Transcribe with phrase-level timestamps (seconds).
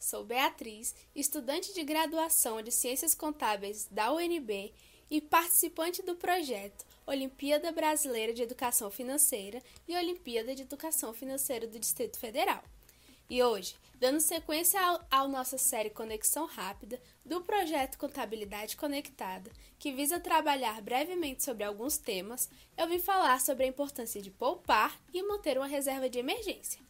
[0.00, 4.72] sou Beatriz, estudante de graduação de Ciências Contábeis da UNB
[5.10, 11.78] e participante do projeto Olimpíada Brasileira de Educação Financeira e Olimpíada de Educação Financeira do
[11.78, 12.64] Distrito Federal.
[13.28, 14.80] E hoje, dando sequência
[15.10, 21.98] à nossa série Conexão Rápida do projeto Contabilidade Conectada, que visa trabalhar brevemente sobre alguns
[21.98, 26.80] temas, eu vim falar sobre a importância de poupar e manter uma reserva de emergência.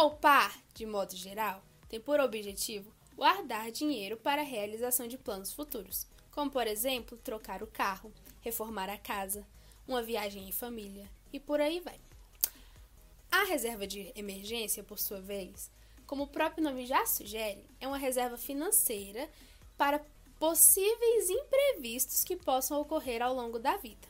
[0.00, 6.06] Poupar, de modo geral, tem por objetivo guardar dinheiro para a realização de planos futuros,
[6.30, 9.44] como, por exemplo, trocar o carro, reformar a casa,
[9.88, 11.98] uma viagem em família e por aí vai.
[13.28, 15.68] A reserva de emergência, por sua vez,
[16.06, 19.28] como o próprio nome já sugere, é uma reserva financeira
[19.76, 20.00] para
[20.38, 24.06] possíveis imprevistos que possam ocorrer ao longo da vida.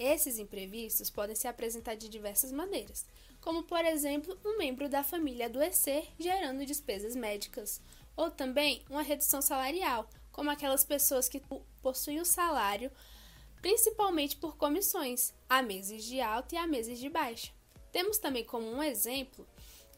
[0.00, 3.04] Esses imprevistos podem se apresentar de diversas maneiras,
[3.38, 7.82] como por exemplo um membro da família adoecer, gerando despesas médicas,
[8.16, 11.42] ou também uma redução salarial, como aquelas pessoas que
[11.82, 12.90] possuem o salário
[13.60, 17.52] principalmente por comissões, há meses de alta e há meses de baixa.
[17.92, 19.46] Temos também como um exemplo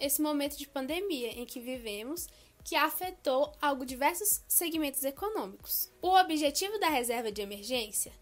[0.00, 2.26] esse momento de pandemia em que vivemos,
[2.64, 5.92] que afetou algo diversos segmentos econômicos.
[6.02, 8.12] O objetivo da reserva de emergência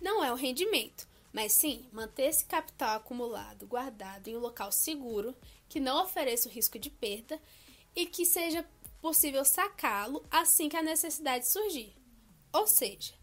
[0.00, 1.06] não é o rendimento,
[1.38, 5.36] mas sim manter esse capital acumulado guardado em um local seguro,
[5.68, 7.40] que não ofereça o risco de perda
[7.94, 8.68] e que seja
[9.00, 11.94] possível sacá-lo assim que a necessidade surgir.
[12.52, 13.14] Ou seja,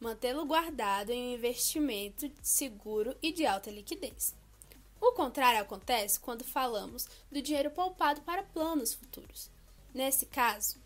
[0.00, 4.36] mantê-lo guardado em um investimento seguro e de alta liquidez.
[5.00, 9.50] O contrário acontece quando falamos do dinheiro poupado para planos futuros.
[9.92, 10.76] Nesse caso,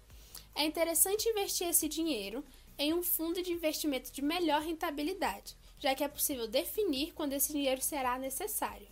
[0.54, 2.42] é interessante investir esse dinheiro
[2.78, 7.52] em um fundo de investimento de melhor rentabilidade, já que é possível definir quando esse
[7.52, 8.88] dinheiro será necessário.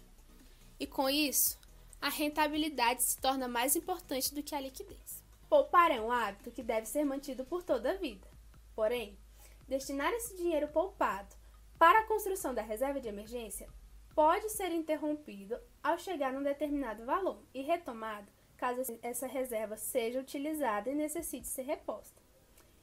[0.78, 1.58] E com isso,
[2.00, 5.22] a rentabilidade se torna mais importante do que a liquidez.
[5.48, 8.26] Poupar é um hábito que deve ser mantido por toda a vida.
[8.74, 9.16] Porém,
[9.66, 11.34] destinar esse dinheiro poupado
[11.78, 13.68] para a construção da reserva de emergência
[14.14, 20.90] pode ser interrompido ao chegar num determinado valor e retomado caso essa reserva seja utilizada
[20.90, 22.25] e necessite ser reposta.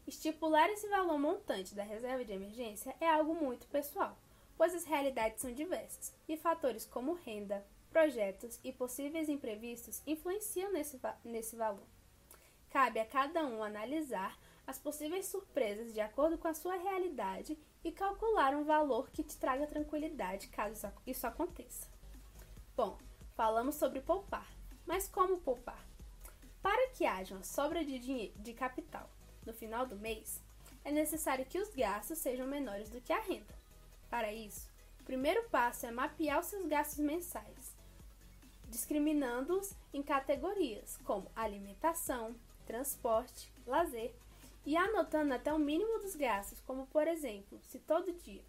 [0.06, 4.18] Estipular esse valor montante da reserva de emergência é algo muito pessoal,
[4.58, 11.00] pois as realidades são diversas e fatores como renda, projetos e possíveis imprevistos influenciam nesse,
[11.24, 11.88] nesse valor.
[12.70, 14.38] Cabe a cada um analisar
[14.68, 19.38] as possíveis surpresas de acordo com a sua realidade e calcular um valor que te
[19.38, 21.88] traga tranquilidade caso isso aconteça.
[22.76, 22.98] Bom,
[23.36, 24.52] falamos sobre poupar,
[24.86, 25.86] mas como poupar?
[26.62, 29.10] Para que haja uma sobra de, dinheiro, de capital
[29.46, 30.42] no final do mês,
[30.84, 33.54] é necessário que os gastos sejam menores do que a renda.
[34.10, 37.76] Para isso, o primeiro passo é mapear os seus gastos mensais,
[38.70, 44.14] discriminando-os em categorias como alimentação, transporte, lazer
[44.66, 48.44] e anotando até o mínimo dos gastos, como por exemplo, se todo dia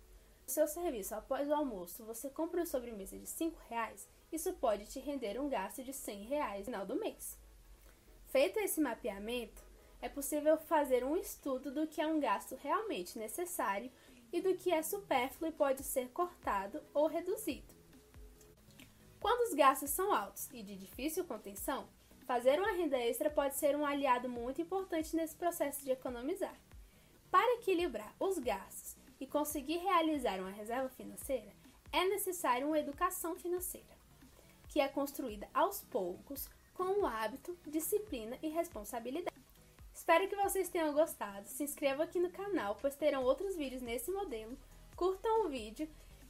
[0.47, 4.87] o seu serviço após o almoço você compra uma sobremesa de R$ reais, isso pode
[4.87, 7.39] te render um gasto de R$ reais no final do mês.
[8.27, 9.63] Feito esse mapeamento,
[10.05, 13.91] é possível fazer um estudo do que é um gasto realmente necessário
[14.31, 17.75] e do que é supérfluo e pode ser cortado ou reduzido.
[19.19, 21.89] Quando os gastos são altos e de difícil contenção,
[22.27, 26.55] fazer uma renda extra pode ser um aliado muito importante nesse processo de economizar.
[27.31, 31.51] Para equilibrar os gastos e conseguir realizar uma reserva financeira,
[31.91, 33.97] é necessário uma educação financeira,
[34.69, 39.44] que é construída aos poucos com o hábito, disciplina e responsabilidade.
[40.05, 41.49] Espero que vocês tenham gostado.
[41.49, 44.55] Se inscrevam aqui no canal, pois terão outros vídeos nesse modelo.
[44.95, 45.89] Curtam o vídeo,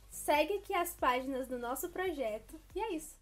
[0.08, 3.16] segue aqui as páginas do nosso projeto e é isso.